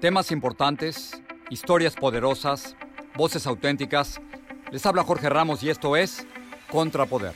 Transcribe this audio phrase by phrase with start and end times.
[0.00, 2.76] Temas importantes, historias poderosas,
[3.16, 4.20] voces auténticas.
[4.70, 6.26] Les habla Jorge Ramos y esto es
[6.70, 7.32] Contrapoder.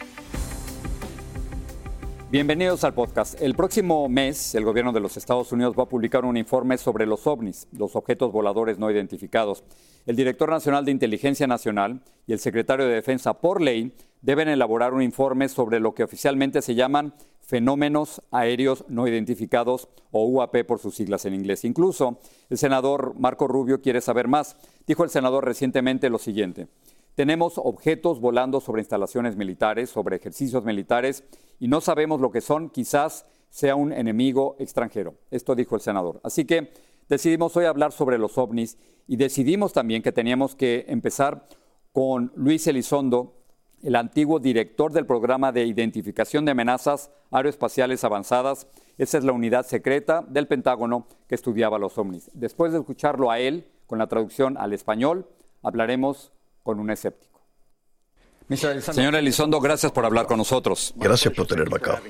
[2.31, 3.41] Bienvenidos al podcast.
[3.41, 7.07] El próximo mes, el gobierno de los Estados Unidos va a publicar un informe sobre
[7.07, 9.65] los ovnis, los objetos voladores no identificados.
[10.05, 14.93] El director nacional de Inteligencia Nacional y el secretario de Defensa, por ley, deben elaborar
[14.93, 17.15] un informe sobre lo que oficialmente se llaman
[17.49, 21.65] fenómenos aéreos no identificados o UAP por sus siglas en inglés.
[21.65, 22.21] Incluso
[22.51, 24.59] el senador Marco Rubio quiere saber más.
[24.87, 26.69] Dijo el senador recientemente lo siguiente.
[27.15, 31.25] Tenemos objetos volando sobre instalaciones militares, sobre ejercicios militares,
[31.59, 35.15] y no sabemos lo que son, quizás sea un enemigo extranjero.
[35.31, 36.21] Esto dijo el senador.
[36.23, 36.75] Así que
[37.09, 41.49] decidimos hoy hablar sobre los ovnis y decidimos también que teníamos que empezar
[41.93, 43.38] con Luis Elizondo,
[43.83, 48.67] el antiguo director del programa de identificación de amenazas aeroespaciales avanzadas.
[48.97, 52.31] Esa es la unidad secreta del Pentágono que estudiaba los ovnis.
[52.35, 55.27] Después de escucharlo a él, con la traducción al español,
[55.63, 57.38] hablaremos con un escéptico.
[58.57, 60.95] Señor Elizondo, gracias por hablar con nosotros.
[60.97, 62.01] Gracias por tenerme acá.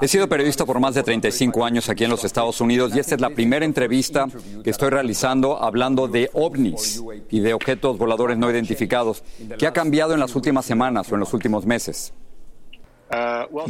[0.00, 3.16] He sido periodista por más de 35 años aquí en los Estados Unidos y esta
[3.16, 4.26] es la primera entrevista
[4.64, 9.22] que estoy realizando hablando de ovnis y de objetos voladores no identificados.
[9.58, 12.14] ¿Qué ha cambiado en las últimas semanas o en los últimos meses?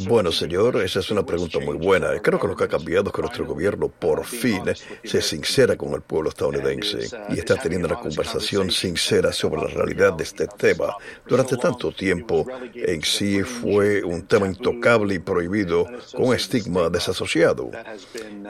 [0.09, 2.11] Bueno, señor, esa es una pregunta muy buena.
[2.23, 4.63] Creo que lo que ha cambiado es que nuestro gobierno por fin
[5.05, 10.15] se sincera con el pueblo estadounidense y está teniendo una conversación sincera sobre la realidad
[10.15, 10.97] de este tema.
[11.27, 17.71] Durante tanto tiempo, en sí fue un tema intocable y prohibido con estigma desasociado.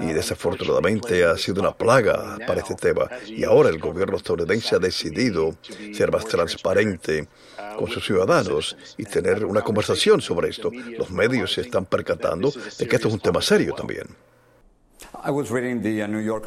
[0.01, 3.09] Y desafortunadamente ha sido una plaga para este tema.
[3.27, 5.57] Y ahora el gobierno estadounidense ha decidido
[5.93, 7.27] ser más transparente
[7.79, 10.71] con sus ciudadanos y tener una conversación sobre esto.
[10.99, 14.07] Los medios se están percatando de que esto es un tema serio también.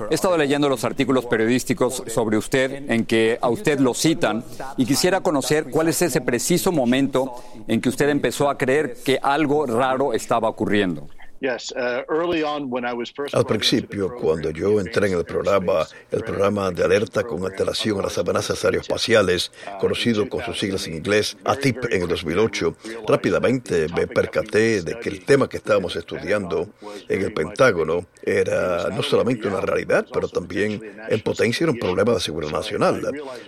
[0.10, 4.44] He estado leyendo los artículos periodísticos sobre usted en que a usted lo citan
[4.78, 7.36] y quisiera conocer cuál es ese preciso momento
[7.68, 11.08] en que usted empezó a creer que algo raro estaba ocurriendo.
[11.42, 18.00] Uh, Al principio, cuando yo entré en el programa, el programa de alerta con alteración
[18.00, 19.50] a las amenazas aeroespaciales,
[19.80, 22.76] conocido con sus siglas en inglés ATIP en el 2008,
[23.08, 26.68] rápidamente me percaté de que el tema que estábamos estudiando
[27.08, 32.16] en el Pentágono era no solamente una realidad, pero también en potencia era un problema
[32.16, 33.02] de seguridad nacional.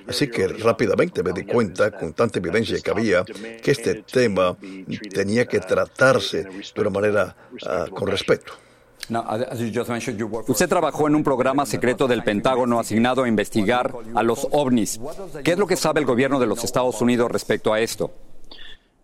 [0.07, 4.55] Así que rápidamente me di cuenta, con tanta evidencia que había, que este tema
[5.11, 7.35] tenía que tratarse de una manera
[7.89, 8.53] con respeto.
[10.47, 14.99] Usted trabajó en un programa secreto del Pentágono asignado a investigar a los ovnis.
[15.43, 18.11] ¿Qué es lo que sabe el gobierno de los Estados Unidos respecto a esto?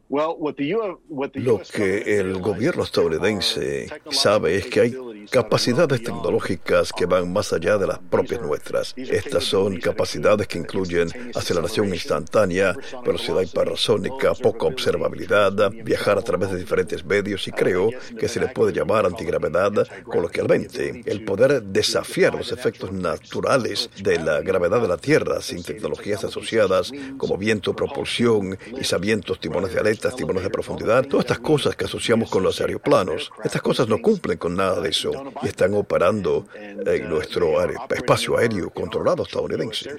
[0.09, 4.95] Lo que el gobierno estadounidense sabe es que hay
[5.29, 8.93] capacidades tecnológicas que van más allá de las propias nuestras.
[8.95, 12.73] Estas son capacidades que incluyen aceleración instantánea,
[13.05, 18.47] velocidad hipersónica, poca observabilidad, viajar a través de diferentes medios y creo que se le
[18.47, 21.03] puede llamar antigravedad coloquialmente.
[21.05, 26.93] El poder desafiar los efectos naturales de la gravedad de la Tierra sin tecnologías asociadas
[27.17, 32.29] como viento, propulsión, izamientos, timones de aletas, timones de profundidad, todas estas cosas que asociamos
[32.29, 33.31] con los aeroplanos.
[33.43, 38.69] Estas cosas no cumplen con nada de eso y están operando en nuestro espacio aéreo
[38.69, 39.95] controlado estadounidense.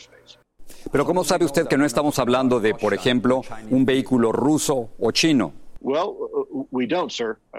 [0.92, 5.10] Pero ¿cómo sabe usted que no estamos hablando de, por ejemplo, un vehículo ruso o
[5.10, 5.52] chino?
[5.80, 6.66] Uh,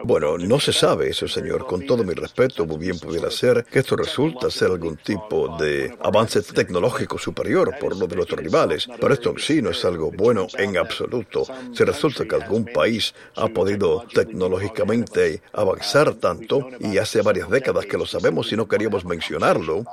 [0.04, 1.66] bueno, no se sabe eso, señor.
[1.66, 5.98] Con todo mi respeto, muy bien pudiera ser que esto resulta ser algún tipo de
[6.02, 10.12] avance tecnológico superior por lo de nuestros rivales, pero esto en sí no es algo
[10.12, 11.46] bueno en absoluto.
[11.74, 17.98] Si resulta que algún país ha podido tecnológicamente avanzar tanto, y hace varias décadas que
[17.98, 19.86] lo sabemos y no queríamos mencionarlo,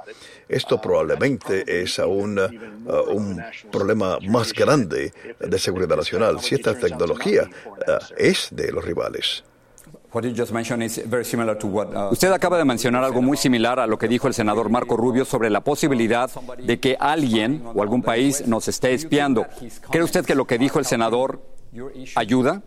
[0.48, 6.40] esto probablemente es aún uh, un problema más grande de seguridad nacional.
[6.40, 9.44] Si esta tecnología uh, es de los rivales.
[10.12, 10.18] Uh,
[12.10, 15.24] Usted acaba de mencionar algo muy similar a lo que dijo el senador Marco Rubio
[15.24, 19.46] sobre la posibilidad de que alguien o algún país nos esté espiando.
[19.90, 21.42] ¿Cree usted que lo que dijo el senador
[22.14, 22.62] ayuda?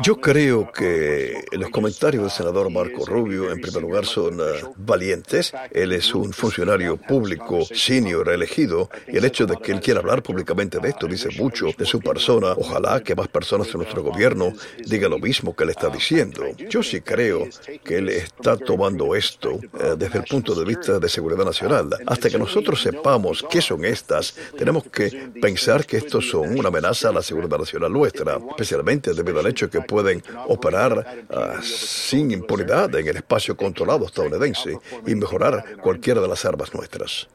[0.00, 4.44] Yo creo que los comentarios del senador Marco Rubio, en primer lugar, son uh,
[4.76, 5.52] valientes.
[5.70, 10.22] Él es un funcionario público senior elegido y el hecho de que él quiera hablar
[10.22, 12.52] públicamente de esto dice mucho de su persona.
[12.56, 14.52] Ojalá que más personas en nuestro gobierno
[14.84, 16.42] digan lo mismo que él está diciendo.
[16.68, 17.48] Yo sí creo
[17.84, 21.90] que él está tomando esto uh, desde el punto de vista de seguridad nacional.
[22.06, 27.08] Hasta que nosotros sepamos qué son estas, tenemos que pensar que estos son una amenaza
[27.08, 32.94] a la seguridad nacional nuestra, especialmente debido al hecho que pueden operar ah, sin impunidad
[32.94, 37.28] en el espacio controlado estadounidense y mejorar cualquiera de las armas nuestras.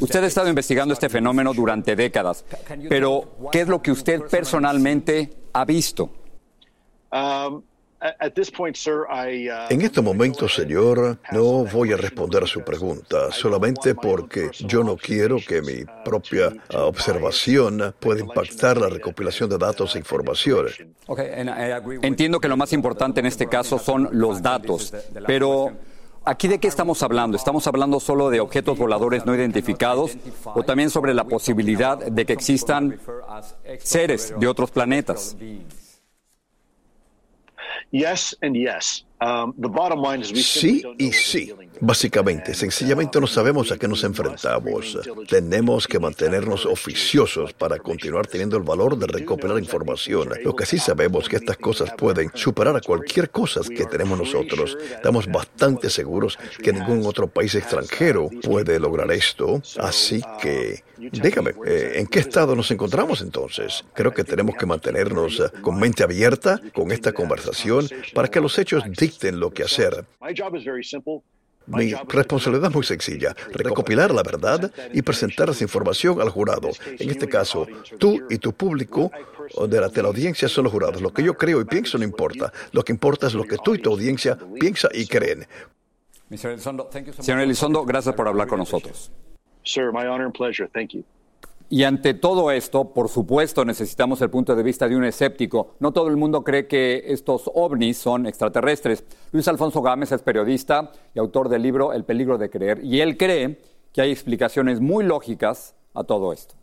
[0.00, 2.44] Usted ha estado investigando este fenómeno durante décadas,
[2.88, 6.10] pero ¿qué es lo que usted personalmente ha visto?
[7.12, 7.62] Um,
[9.68, 14.96] en este momento, señor, no voy a responder a su pregunta, solamente porque yo no
[14.96, 20.66] quiero que mi propia ah, observación pueda impactar la recopilación de datos e información.
[22.02, 24.94] Entiendo que lo más importante en este caso son los datos,
[25.26, 25.72] pero
[26.22, 27.36] ¿Aquí de qué estamos hablando?
[27.38, 32.34] ¿Estamos hablando solo de objetos voladores no identificados o también sobre la posibilidad de que
[32.34, 33.00] existan
[33.78, 35.34] seres de otros planetas?
[37.92, 39.09] Um,
[40.24, 41.52] sí y sí.
[41.82, 44.98] Básicamente, sencillamente no sabemos a qué nos enfrentamos.
[45.28, 50.30] Tenemos que mantenernos oficiosos para continuar teniendo el valor de recopilar información.
[50.44, 54.18] Lo que sí sabemos es que estas cosas pueden superar a cualquier cosa que tenemos
[54.18, 54.76] nosotros.
[54.90, 59.62] Estamos bastante seguros que ningún otro país extranjero puede lograr esto.
[59.78, 63.84] Así que Dígame, eh, ¿en qué estado nos encontramos entonces?
[63.94, 68.58] Creo que tenemos que mantenernos eh, con mente abierta con esta conversación para que los
[68.58, 70.04] hechos dicten lo que hacer.
[71.66, 76.70] Mi responsabilidad es muy sencilla, recopilar la verdad y presentar esa información al jurado.
[76.98, 77.66] En este caso,
[77.98, 79.10] tú y tu público
[79.68, 81.00] de la teleaudiencia son los jurados.
[81.00, 82.52] Lo que yo creo y pienso no importa.
[82.72, 85.46] Lo que importa es lo que tú y tu audiencia piensa y creen.
[86.34, 89.12] Señor Elizondo, gracias por hablar con nosotros.
[89.62, 90.68] Sir, my honor and pleasure.
[90.72, 91.04] Thank you.
[91.72, 95.76] Y ante todo esto, por supuesto, necesitamos el punto de vista de un escéptico.
[95.78, 99.04] No todo el mundo cree que estos ovnis son extraterrestres.
[99.30, 103.16] Luis Alfonso Gámez es periodista y autor del libro El peligro de creer, y él
[103.16, 103.60] cree
[103.92, 106.56] que hay explicaciones muy lógicas a todo esto.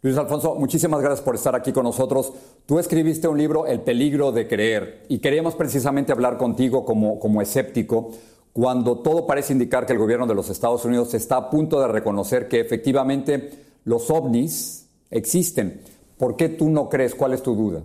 [0.00, 2.32] Luis Alfonso, muchísimas gracias por estar aquí con nosotros.
[2.64, 7.42] Tú escribiste un libro, El peligro de creer, y queríamos precisamente hablar contigo como, como
[7.42, 8.12] escéptico
[8.54, 11.88] cuando todo parece indicar que el gobierno de los Estados Unidos está a punto de
[11.88, 15.80] reconocer que efectivamente los ovnis existen.
[16.16, 17.14] ¿Por qué tú no crees?
[17.14, 17.84] ¿Cuál es tu duda?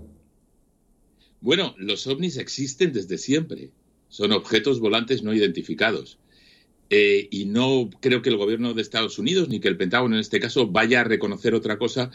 [1.42, 3.70] Bueno, los ovnis existen desde siempre.
[4.10, 6.18] Son objetos volantes no identificados.
[6.90, 10.22] Eh, y no creo que el gobierno de Estados Unidos, ni que el Pentágono en
[10.22, 12.12] este caso, vaya a reconocer otra cosa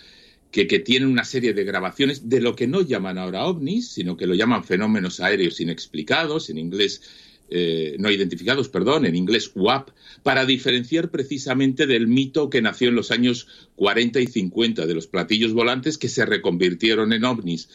[0.50, 4.16] que, que tienen una serie de grabaciones de lo que no llaman ahora ovnis, sino
[4.16, 7.02] que lo llaman fenómenos aéreos inexplicados, en inglés
[7.50, 9.90] eh, no identificados, perdón, en inglés WAP,
[10.22, 13.46] para diferenciar precisamente del mito que nació en los años
[13.76, 17.68] 40 y 50 de los platillos volantes que se reconvirtieron en ovnis.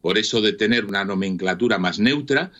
[0.00, 2.52] Por eso de tener una nomenclatura más neutra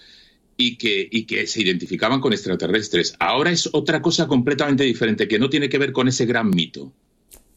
[0.57, 3.15] y que, y que se identificaban con extraterrestres.
[3.19, 6.93] Ahora es otra cosa completamente diferente que no tiene que ver con ese gran mito.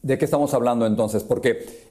[0.02, 1.24] ¿De qué estamos hablando entonces?
[1.24, 1.88] Porque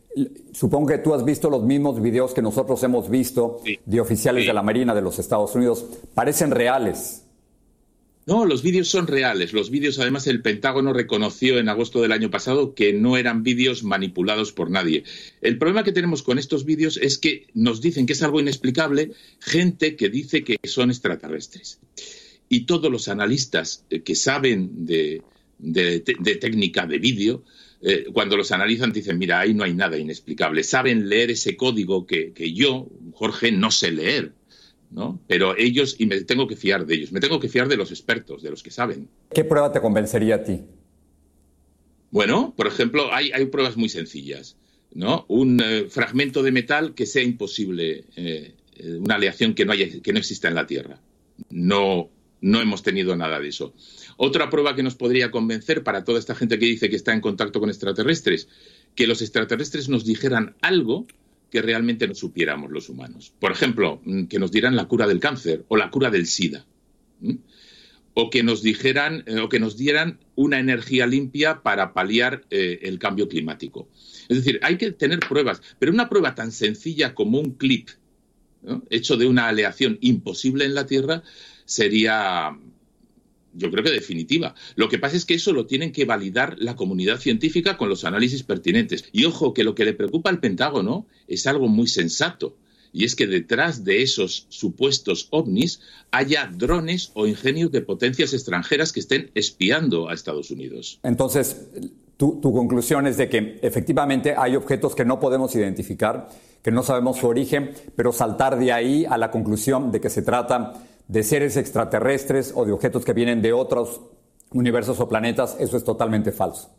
[0.54, 4.54] supongo que tú has visto los mismos videos que nosotros hemos visto de oficiales de
[4.54, 5.86] la Marina de los Estados Unidos.
[6.14, 7.24] Parecen reales.
[8.26, 9.54] No, los vídeos son reales.
[9.54, 13.84] Los vídeos, además, el Pentágono reconoció en agosto del año pasado que no eran vídeos
[13.84, 15.06] manipulados por nadie.
[15.42, 19.14] El problema que tenemos con estos vídeos es que nos dicen que es algo inexplicable
[19.40, 21.80] gente que dice que son extraterrestres.
[22.50, 25.22] Y todos los analistas que saben de,
[25.60, 26.00] de
[26.42, 27.44] técnica de vídeo
[27.82, 30.64] eh, cuando los analizan dicen, mira, ahí no hay nada inexplicable.
[30.64, 34.34] Saben leer ese código que, yo, Jorge, no sé leer.
[34.90, 35.20] ¿no?
[35.28, 37.92] Pero ellos, y me tengo que fiar de ellos, me tengo que fiar de los
[37.92, 39.10] expertos, de los que saben.
[39.34, 40.62] ¿Qué prueba te convencería a ti?
[42.10, 44.58] Bueno, por ejemplo, hay, pruebas muy sencillas.
[44.94, 45.26] ¿no?
[45.28, 48.56] Un eh, fragmento de metal que sea imposible, eh,
[49.00, 51.00] una aleación que no, haya, que no exista en la Tierra.
[51.50, 52.10] No,
[52.42, 53.74] no hemos tenido nada de eso.
[54.18, 57.22] Otra prueba que nos podría convencer para toda esta gente que dice que está en
[57.22, 58.50] contacto con extraterrestres,
[58.96, 61.06] que los extraterrestres nos dijeran algo
[61.52, 63.34] que realmente no supiéramos los humanos.
[63.40, 66.66] Por ejemplo, mm, que nos dieran la cura del cáncer o la cura del SIDA.
[68.14, 72.80] O que nos dijeran eh, o que nos dieran una energía limpia para paliar eh,
[72.84, 73.88] el cambio climático.
[74.28, 77.90] Es decir, hay que tener pruebas, pero una prueba tan sencilla como un clip
[78.90, 81.24] hecho de una aleación imposible en la Tierra
[81.66, 82.58] sería,
[83.58, 84.56] yo creo que definitiva.
[84.76, 88.06] Lo que pasa es que eso lo tienen que validar la comunidad científica con los
[88.06, 89.06] análisis pertinentes.
[89.12, 92.56] Y ojo, que lo que le preocupa al Pentágono es algo muy sensato.
[92.94, 98.94] Y es que detrás de esos supuestos ovnis haya drones o ingenios de potencias extranjeras
[98.94, 101.00] que estén espiando a Estados Unidos.
[101.04, 101.68] Entonces,
[102.16, 106.30] tu, tu, conclusión es de que efectivamente hay objetos que no podemos identificar,
[106.64, 110.22] que no sabemos su origen, pero saltar de ahí a la conclusión de que se
[110.22, 110.74] trata
[111.08, 114.02] de seres extraterrestres o de objetos que vienen de otros
[114.52, 116.70] universos o planetas, eso es totalmente falso.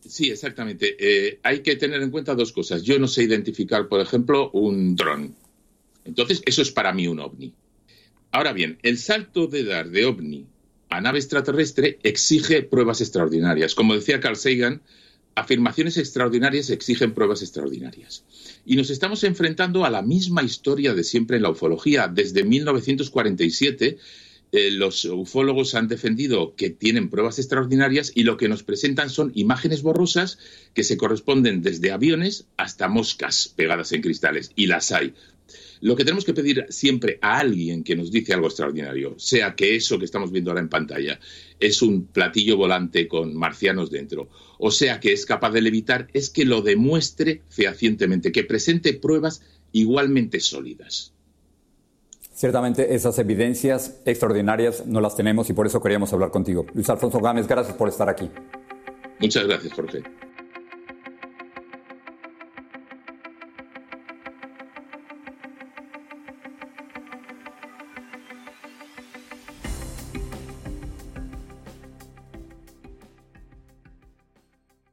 [0.00, 0.96] Sí, exactamente.
[0.98, 2.82] Eh, hay que tener en cuenta dos cosas.
[2.82, 5.34] Yo no sé identificar, por ejemplo, un dron.
[6.04, 7.54] Entonces, eso es para mí un ovni.
[8.32, 10.46] Ahora bien, el salto de dar de ovni
[10.88, 13.74] a nave extraterrestre exige pruebas extraordinarias.
[13.74, 14.82] Como decía Carl Sagan,
[15.34, 18.24] afirmaciones extraordinarias exigen pruebas extraordinarias.
[18.66, 22.08] Y nos estamos enfrentando a la misma historia de siempre en la ufología.
[22.08, 23.98] Desde 1947
[24.54, 29.32] eh, los ufólogos han defendido que tienen pruebas extraordinarias y lo que nos presentan son
[29.34, 30.38] imágenes borrosas
[30.74, 34.52] que se corresponden desde aviones hasta moscas pegadas en cristales.
[34.54, 35.14] Y las hay.
[35.80, 39.76] Lo que tenemos que pedir siempre a alguien que nos dice algo extraordinario, sea que
[39.76, 41.18] eso que estamos viendo ahora en pantalla
[41.58, 44.28] es un platillo volante con marcianos dentro,
[44.58, 49.42] o sea que es capaz de levitar, es que lo demuestre fehacientemente, que presente pruebas
[49.72, 51.12] igualmente sólidas.
[52.34, 56.66] Ciertamente esas evidencias extraordinarias no las tenemos y por eso queríamos hablar contigo.
[56.74, 58.28] Luis Alfonso Gámez, gracias por estar aquí.
[59.20, 60.02] Muchas gracias, Jorge.